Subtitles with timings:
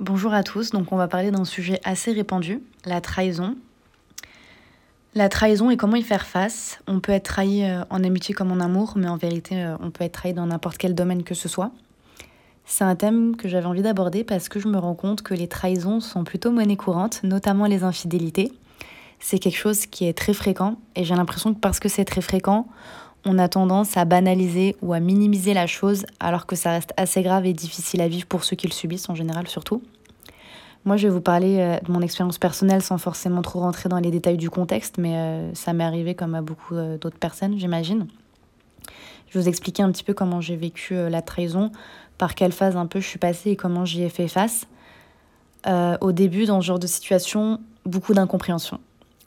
[0.00, 3.56] Bonjour à tous, donc on va parler d'un sujet assez répandu, la trahison.
[5.14, 6.80] La trahison et comment y faire face.
[6.88, 9.92] On peut être trahi euh, en amitié comme en amour, mais en vérité euh, on
[9.92, 11.70] peut être trahi dans n'importe quel domaine que ce soit.
[12.64, 15.46] C'est un thème que j'avais envie d'aborder parce que je me rends compte que les
[15.46, 18.50] trahisons sont plutôt monnaie courante, notamment les infidélités.
[19.20, 22.20] C'est quelque chose qui est très fréquent et j'ai l'impression que parce que c'est très
[22.20, 22.66] fréquent,
[23.24, 27.22] on a tendance à banaliser ou à minimiser la chose alors que ça reste assez
[27.22, 29.82] grave et difficile à vivre pour ceux qui le subissent en général surtout.
[30.84, 33.98] Moi, je vais vous parler euh, de mon expérience personnelle sans forcément trop rentrer dans
[33.98, 37.58] les détails du contexte, mais euh, ça m'est arrivé comme à beaucoup euh, d'autres personnes,
[37.58, 38.06] j'imagine.
[39.28, 41.72] Je vais vous expliquer un petit peu comment j'ai vécu la trahison,
[42.18, 44.66] par quelle phase un peu je suis passée et comment j'y ai fait face.
[45.66, 48.78] au début, dans ce genre de situation, beaucoup d'incompréhension.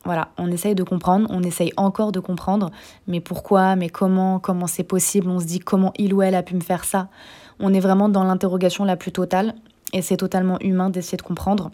[0.07, 2.71] Voilà, on essaye de comprendre, on essaye encore de comprendre,
[3.07, 6.43] mais pourquoi, mais comment, comment c'est possible, on se dit comment il ou elle a
[6.43, 7.09] pu me faire ça?
[7.59, 9.53] On est vraiment dans l'interrogation la plus totale,
[9.91, 11.71] et c'est totalement humain d'essayer de comprendre.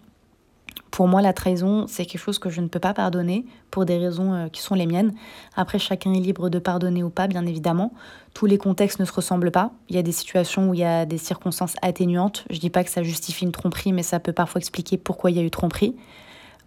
[0.90, 4.00] Pour moi, la trahison, c'est quelque chose que je ne peux pas pardonner pour des
[4.00, 5.14] raisons euh, qui sont les miennes.
[5.56, 7.94] Après, chacun est libre de pardonner ou pas, bien évidemment.
[8.34, 9.70] Tous les contextes ne se ressemblent pas.
[9.90, 12.46] Il y a des situations où il y a des circonstances atténuantes.
[12.50, 15.38] Je dis pas que ça justifie une tromperie, mais ça peut parfois expliquer pourquoi il
[15.38, 15.96] y a eu tromperie.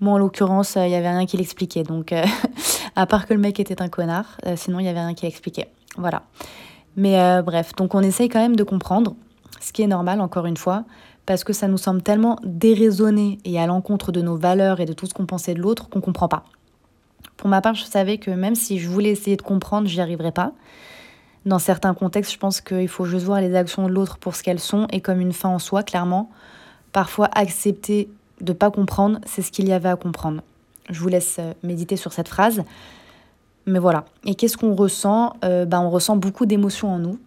[0.01, 1.83] Moi, en l'occurrence, euh, il n'y avait rien qui l'expliquait.
[1.83, 2.25] Donc, euh,
[2.97, 5.25] à part que le mec était un connard, euh, sinon, il n'y avait rien qui
[5.25, 5.71] l'expliquait.
[5.97, 6.23] Voilà.
[6.97, 9.17] Mais bref, donc on essaye quand même de comprendre,
[9.61, 10.85] ce qui est normal, encore une fois,
[11.27, 14.95] parce que ça nous semble tellement déraisonné et à l'encontre de nos valeurs et de
[14.95, 16.45] tout ce qu'on pensait de l'autre qu'on ne comprend pas.
[17.37, 20.33] Pour ma part, je savais que même si je voulais essayer de comprendre, j'y arriverais
[20.33, 20.53] pas.
[21.45, 24.43] Dans certains contextes, je pense qu'il faut juste voir les actions de l'autre pour ce
[24.43, 26.31] qu'elles sont et comme une fin en soi, clairement.
[26.93, 28.09] Parfois, accepter
[28.41, 30.43] de pas comprendre, c'est ce qu'il y avait à comprendre.
[30.91, 32.63] Je vous laisse euh, méditer sur cette phrase.
[33.67, 34.05] Mais voilà.
[34.25, 35.35] Et qu'est-ce qu'on ressent?
[35.43, 37.19] Bah, On ressent beaucoup d'émotions en nous.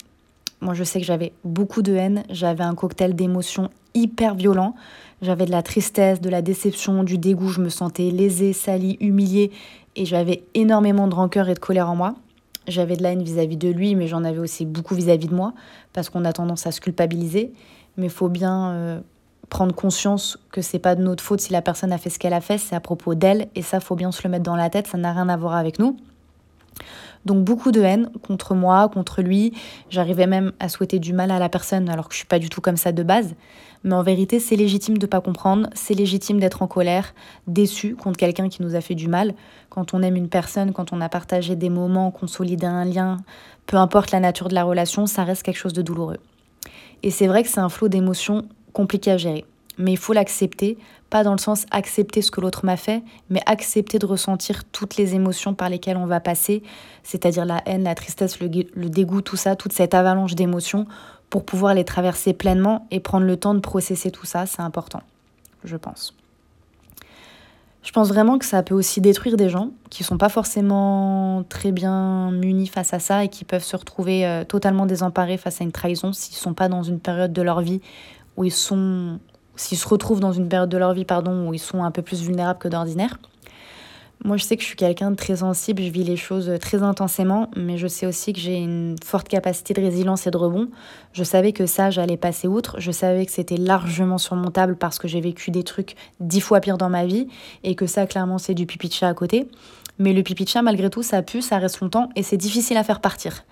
[0.62, 2.24] Moi, je sais que j'avais beaucoup de haine.
[2.30, 4.74] J'avais un cocktail d'émotions hyper violent.
[5.22, 7.50] J'avais de la tristesse, de la déception, du dégoût.
[7.50, 9.52] Je me sentais lésée, salie, humiliée.
[9.96, 12.16] Et j'avais énormément de rancœur et de colère en moi.
[12.68, 15.54] J'avais de la haine vis-à-vis de lui, mais j'en avais aussi beaucoup vis-à-vis de moi,
[15.92, 17.52] parce qu'on a tendance à se culpabiliser.
[17.98, 19.00] Mais il faut bien euh,
[19.50, 22.34] prendre conscience que c'est pas de notre faute si la personne a fait ce qu'elle
[22.34, 24.70] a fait, c'est à propos d'elle et ça faut bien se le mettre dans la
[24.70, 25.98] tête, ça n'a rien à voir avec nous.
[27.26, 29.54] Donc beaucoup de haine contre moi, contre lui.
[29.90, 32.50] J'arrivais même à souhaiter du mal à la personne alors que je suis pas du
[32.50, 33.36] tout comme ça de base.
[33.84, 37.14] Mais en vérité, c'est légitime de pas comprendre, c'est légitime d'être en colère,
[37.48, 39.34] déçu contre quelqu'un qui nous a fait du mal.
[39.70, 43.18] Quand on aime une personne, quand on a partagé des moments, consolidé un lien,
[43.68, 46.18] peu importe la nature de la relation, ça reste quelque chose de douloureux.
[47.04, 49.46] Et c'est vrai que c'est un flot d'émotions compliqué à gérer.
[49.78, 50.78] Mais il faut l'accepter,
[51.10, 54.98] pas dans le sens accepter ce que l'autre m'a fait, mais accepter de ressentir toutes
[54.98, 56.64] les émotions par lesquelles on va passer,
[57.04, 60.86] c'est-à-dire la haine, la tristesse, le, dégoût, tout ça, toute cette avalanche d'émotions,
[61.30, 65.02] pour pouvoir les traverser pleinement et prendre le temps de processer tout ça, c'est important,
[65.64, 66.14] je pense.
[67.82, 71.72] Je pense vraiment que ça peut aussi détruire des gens qui sont pas forcément très
[71.72, 75.64] bien munis face à ça et qui peuvent se retrouver euh, totalement désemparés face à
[75.64, 77.82] une trahison s'ils sont pas dans une période de leur vie
[78.40, 79.20] où ils sont,
[79.58, 82.02] s'ils se retrouvent dans une période de leur vie, pardon, où ils sont un peu
[82.02, 83.20] plus vulnérables que d'ordinaire.
[84.24, 86.82] Moi, je sais que je suis quelqu'un de très sensible, je vis les choses très
[86.82, 90.70] intensément, mais je sais aussi que j'ai une forte capacité de résilience et de rebond.
[91.14, 92.80] Je savais que ça, j'allais passer outre.
[92.80, 96.78] Je savais que c'était largement surmontable parce que j'ai vécu des trucs dix fois pires
[96.78, 97.28] dans ma vie
[97.64, 99.50] et que ça, clairement, c'est du pipi de chat à côté.
[100.00, 102.78] Mais le pipi de chat, malgré tout, ça pue, ça reste longtemps et c'est difficile
[102.78, 103.44] à faire partir.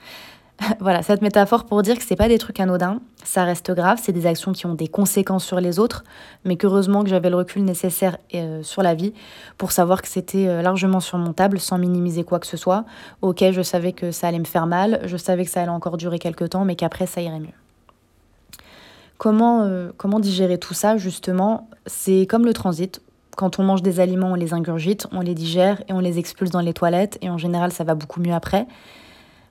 [0.79, 4.12] voilà, cette métaphore pour dire que c'est pas des trucs anodins, ça reste grave, c'est
[4.12, 6.03] des actions qui ont des conséquences sur les autres,
[6.45, 9.13] mais qu'heureusement que j'avais le recul nécessaire euh, sur la vie
[9.57, 12.85] pour savoir que c'était euh, largement surmontable sans minimiser quoi que ce soit.
[13.22, 15.97] Ok, je savais que ça allait me faire mal, je savais que ça allait encore
[15.97, 17.47] durer quelques temps, mais qu'après ça irait mieux.
[19.18, 21.69] Comment, euh, comment digérer tout ça justement?
[21.85, 23.01] C'est comme le transit.
[23.35, 26.50] Quand on mange des aliments, on les ingurgite, on les digère et on les expulse
[26.50, 28.66] dans les toilettes, et en général ça va beaucoup mieux après.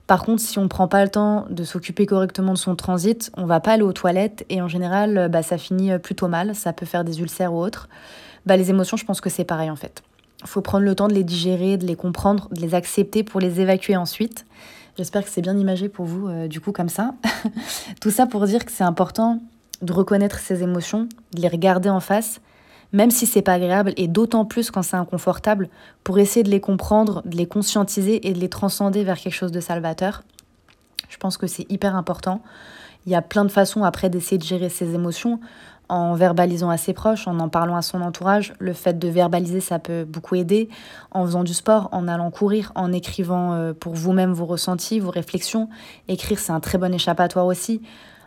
[0.07, 3.29] Par contre, si on ne prend pas le temps de s'occuper correctement de son transit,
[3.35, 6.55] on va pas aller aux toilettes et en général, bah, ça finit euh, plutôt mal,
[6.55, 7.89] ça peut faire des ulcères ou autre.
[8.45, 10.01] Bah, les émotions, je pense que c'est pareil en fait.
[10.41, 13.41] Il faut prendre le temps de les digérer, de les comprendre, de les accepter pour
[13.41, 14.45] les évacuer ensuite.
[14.97, 17.13] J'espère que c'est bien imagé pour vous, euh, du coup, comme ça.
[18.01, 19.41] Tout ça pour dire que c'est important
[19.81, 22.39] de reconnaître ses émotions, de les regarder en face
[22.93, 25.69] même si c'est pas agréable, et d'autant plus quand c'est inconfortable,
[26.03, 29.51] pour essayer de les comprendre, de les conscientiser et de les transcender vers quelque chose
[29.51, 30.23] de salvateur.
[31.09, 32.41] Je pense que c'est hyper important.
[33.05, 35.39] Il y a plein de façons après d'essayer de gérer ses émotions
[35.89, 38.53] en verbalisant à ses proches, en en parlant à son entourage.
[38.59, 40.69] Le fait de verbaliser, ça peut beaucoup aider.
[41.11, 45.11] En faisant du sport, en allant courir, en écrivant euh, pour vous-même vos ressentis, vos
[45.11, 45.69] réflexions.
[46.07, 47.81] Écrire, c'est un très bon échappatoire aussi.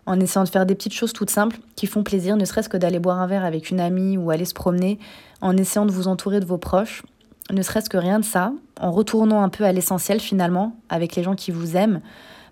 [0.06, 2.76] En essayant de faire des petites choses toutes simples qui font plaisir, ne serait-ce que
[2.76, 4.98] d'aller boire un verre avec une amie ou aller se promener,
[5.40, 7.02] en essayant de vous entourer de vos proches,
[7.52, 11.22] ne serait-ce que rien de ça, en retournant un peu à l'essentiel finalement, avec les
[11.22, 12.00] gens qui vous aiment,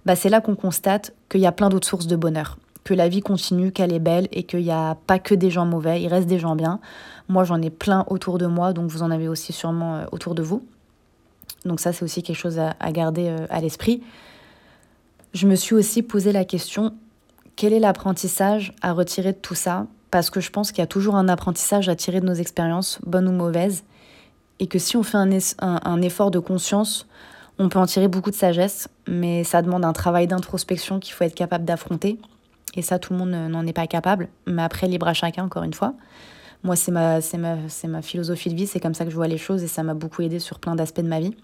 [0.06, 3.08] bah c'est là qu'on constate qu'il y a plein d'autres sources de bonheur, que la
[3.08, 6.08] vie continue, qu'elle est belle et qu'il n'y a pas que des gens mauvais, il
[6.08, 6.80] reste des gens bien.
[7.28, 10.34] Moi j'en ai plein autour de moi, donc vous en avez aussi sûrement euh, autour
[10.34, 10.64] de vous.
[11.64, 14.02] Donc ça c'est aussi quelque chose à, garder euh, à l'esprit.
[15.34, 16.94] Je me suis aussi posé la question,
[17.58, 19.88] quel est l'apprentissage à retirer de tout ça?
[20.12, 23.00] Parce que je pense qu'il y a toujours un apprentissage à tirer de nos expériences,
[23.04, 23.82] bonnes ou mauvaises,
[24.60, 27.08] et que si on fait un, effort de conscience,
[27.58, 31.24] on peut en tirer beaucoup de sagesse, mais ça demande un travail d'introspection qu'il faut
[31.24, 32.20] être capable d'affronter.
[32.74, 34.28] Et ça, tout le monde n'en est pas capable.
[34.46, 35.94] Mais après, libre à chacun, encore une fois.
[36.62, 37.56] Moi, c'est ma, ma,
[37.88, 39.94] ma philosophie de vie, c'est comme ça que je vois les choses et ça m'a
[39.94, 41.34] beaucoup aidé sur plein d'aspects de ma vie.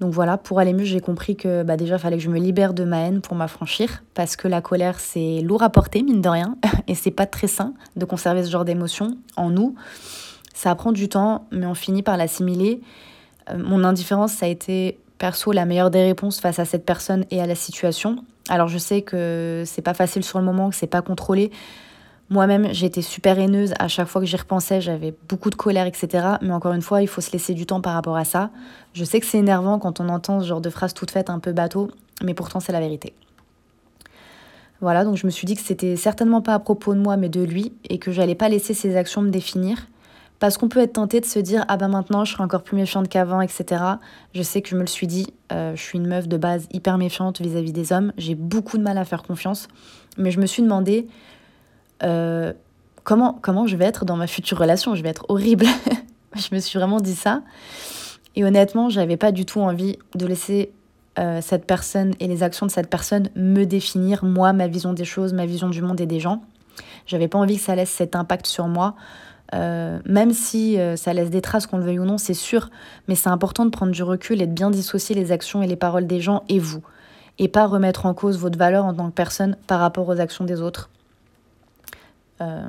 [0.00, 2.38] Donc voilà, pour aller mieux, j'ai compris que bah, déjà, il fallait que je me
[2.38, 6.20] libère de ma haine pour m'affranchir, parce que la colère, c'est lourd à porter, mine
[6.20, 6.56] de rien,
[6.88, 9.74] et c'est pas très sain de conserver ce genre d'émotion en nous.
[10.54, 12.80] Ça prend du temps, mais on finit par l'assimiler.
[13.50, 17.24] Euh, mon indifférence, ça a été perso la meilleure des réponses face à cette personne
[17.30, 18.24] et à la situation.
[18.48, 21.52] Alors je sais que c'est pas facile sur le moment, que c'est pas contrôlé.
[22.32, 23.74] Moi-même, j'étais super haineuse.
[23.78, 26.26] À chaque fois que j'y repensais, j'avais beaucoup de colère, etc.
[26.40, 28.48] Mais encore une fois, il faut se laisser du temps par rapport à ça.
[28.94, 31.40] Je sais que c'est énervant quand on entend ce genre de phrase toute faite un
[31.40, 31.90] peu bateau,
[32.24, 33.12] mais pourtant c'est la vérité.
[34.80, 37.28] Voilà, donc je me suis dit que c'était certainement pas à propos de moi, mais
[37.28, 39.86] de lui, et que j'allais pas laisser ses actions me définir.
[40.38, 42.78] Parce qu'on peut être tenté de se dire ah ben maintenant je serai encore plus
[42.78, 43.82] méchante qu'avant, etc.
[44.34, 46.66] Je sais que je me le suis dit, euh, je suis une meuf de base
[46.72, 49.68] hyper méfiante vis-à-vis des hommes, j'ai beaucoup de mal à faire confiance,
[50.16, 51.08] mais je me suis demandé
[52.04, 52.52] euh,
[53.04, 55.66] comment, comment je vais être dans ma future relation, je vais être horrible.
[56.36, 57.42] je me suis vraiment dit ça.
[58.34, 60.72] Et honnêtement, j'avais pas du tout envie de laisser
[61.18, 65.04] euh, cette personne et les actions de cette personne me définir, moi, ma vision des
[65.04, 66.42] choses, ma vision du monde et des gens.
[67.06, 68.94] J'avais pas envie que ça laisse cet impact sur moi.
[69.54, 72.70] Euh, même si ça laisse des traces, qu'on le veuille ou non, c'est sûr,
[73.06, 75.76] mais c'est important de prendre du recul et de bien dissocier les actions et les
[75.76, 76.80] paroles des gens et vous,
[77.38, 80.46] et pas remettre en cause votre valeur en tant que personne par rapport aux actions
[80.46, 80.88] des autres.
[82.40, 82.64] Euh,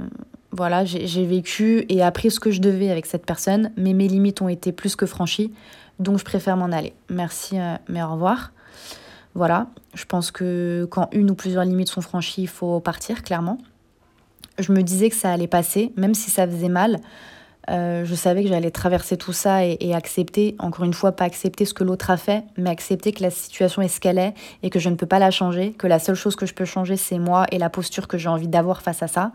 [0.51, 4.41] voilà, j'ai vécu et appris ce que je devais avec cette personne, mais mes limites
[4.41, 5.51] ont été plus que franchies,
[5.99, 6.93] donc je préfère m'en aller.
[7.09, 7.57] Merci,
[7.89, 8.51] mais au revoir.
[9.33, 9.65] Voilà,
[9.95, 13.57] je pense que quand une ou plusieurs limites sont franchies, il faut partir, clairement
[14.59, 16.99] je me disais que ça allait passer, même si ça faisait mal.
[17.69, 21.65] Euh, je savais que j'allais traverser tout ça et, accepter, encore une fois, pas accepter
[21.65, 24.33] ce que l'autre a fait, mais accepter que la situation est ce qu'elle est
[24.63, 26.65] et que je ne peux pas la changer, que la seule chose que je peux
[26.65, 29.31] changer, c'est moi et la posture que j'ai envie d'avoir face à ça.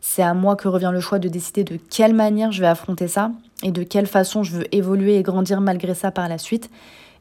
[0.00, 3.06] C'est à moi que revient le choix de décider de quelle manière je vais affronter
[3.06, 6.70] ça et de quelle façon je veux évoluer et grandir malgré ça par la suite.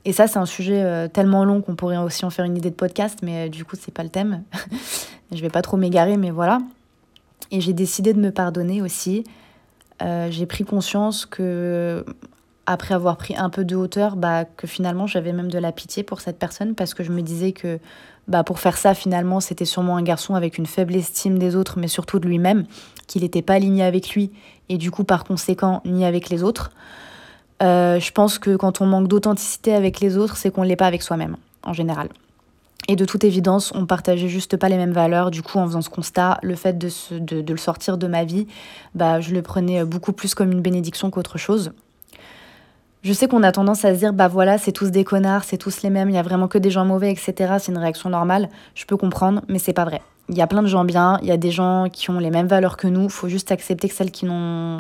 [0.06, 2.70] Et ça, c'est un sujet euh, tellement long qu'on pourrait aussi en faire une idée
[2.70, 4.44] de podcast, mais euh, du coup, c'est pas le thème.
[5.34, 6.60] je vais pas trop m'égarer, mais voilà.
[7.52, 9.26] Et j'ai décidé de me pardonner aussi.
[10.02, 12.06] Euh, j'ai pris conscience que,
[12.66, 16.04] après avoir pris un peu de hauteur, bah, que finalement j'avais même de la pitié
[16.04, 17.80] pour cette personne parce que je me disais que
[18.28, 21.80] bah, pour faire ça, finalement, c'était sûrement un garçon avec une faible estime des autres,
[21.80, 22.66] mais surtout de lui-même,
[23.08, 24.32] qu'il n'était pas aligné avec lui
[24.70, 26.72] et du coup, par conséquent, ni avec les autres.
[27.64, 30.76] Euh, je pense que quand on manque d'authenticité avec les autres, c'est qu'on ne l'est
[30.76, 32.10] pas avec soi-même, en général.
[32.92, 35.30] Et de toute évidence, on partageait juste pas les mêmes valeurs.
[35.30, 36.90] Du coup, en faisant ce constat, le fait de,
[37.20, 38.48] de, le sortir de ma vie,
[38.96, 41.72] bah, je le prenais beaucoup plus comme une bénédiction qu'autre chose.
[43.04, 45.60] Je sais qu'on a tendance à se dire, bah voilà, c'est tous des connards, c'est
[45.60, 47.58] tous les mêmes, il y a vraiment que des gens mauvais, etc.
[47.60, 48.50] C'est une réaction normale.
[48.74, 50.02] Je peux comprendre, mais c'est pas vrai.
[50.28, 52.32] Il y a plein de gens bien, il y a des gens qui ont les
[52.32, 53.08] mêmes valeurs que nous.
[53.08, 54.26] Faut juste accepter que celles qui,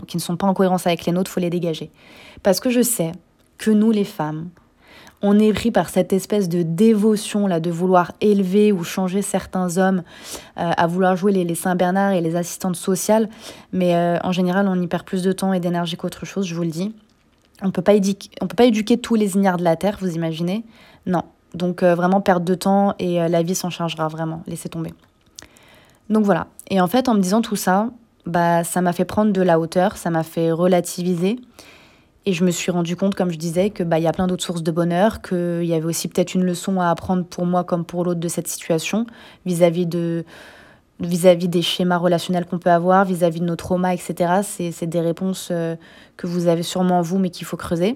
[0.07, 1.91] qui ne sont pas en cohérence avec les nôtres, faut les dégager.
[2.41, 3.11] Parce que je sais
[3.59, 4.49] que nous, les femmes,
[5.21, 9.77] on est pris par cette espèce de dévotion là de vouloir élever ou changer certains
[9.77, 10.03] hommes,
[10.57, 13.29] euh, à vouloir jouer les, Saint-Bernard et les assistantes sociales,
[13.73, 16.55] mais euh, en général on y perd plus de temps et d'énergie qu'autre chose, je
[16.55, 16.93] vous le dis.
[17.61, 17.93] On peut pas
[18.41, 20.63] on peut pas éduquer tous les ignares de la terre, vous imaginez
[21.05, 21.23] Non.
[21.53, 24.93] Donc euh, vraiment perdre de temps et la vie s'en chargera vraiment, laissez tomber.
[26.09, 26.47] Donc voilà.
[26.69, 27.89] Et en fait en me disant tout ça,
[28.25, 31.39] bah ça m'a fait prendre de la hauteur, ça m'a fait relativiser.
[32.29, 34.43] Et je me suis rendu compte, comme je disais, que bah y a plein d'autres
[34.43, 37.83] sources de bonheur, qu'il y avait aussi peut-être une leçon à apprendre pour moi comme
[37.83, 39.07] pour l'autre de cette situation
[39.47, 40.25] vis-à-vis de
[40.99, 44.41] vis-à-vis des schémas relationnels qu'on peut avoir, vis-à-vis de nos traumas, etc.
[44.43, 45.75] C'est des réponses euh,
[46.17, 47.95] que vous avez sûrement vous, mais qu'il faut creuser.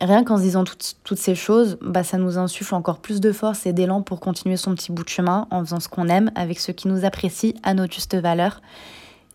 [0.00, 3.30] Rien qu'en se disant toutes, toutes ces choses, bah, ça nous insuffle encore plus de
[3.32, 6.30] force et d'élan pour continuer son petit bout de chemin en faisant ce qu'on aime,
[6.34, 8.62] avec ceux qui nous apprécient à notre juste valeur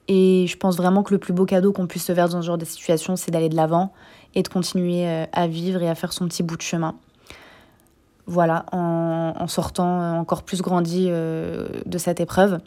[0.08, 2.48] et je pense vraiment que le plus beau cadeau qu'on puisse se faire dans ce
[2.48, 3.94] genre de situation, c'est d'aller de l'avant
[4.36, 6.96] et de continuer euh, à vivre et à faire son petit bout de chemin.
[8.26, 12.60] Voilà, en, en sortant encore plus grandi euh, de cette épreuve.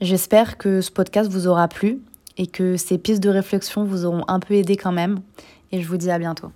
[0.00, 2.00] J'espère que ce podcast vous aura plu
[2.36, 5.20] et que ces pistes de réflexion vous auront un peu aidé quand même.
[5.72, 6.50] Et je vous dis à bientôt.